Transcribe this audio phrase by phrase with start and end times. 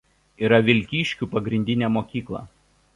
[0.47, 2.47] Yra Vilkiškių pagrindinė mokykla.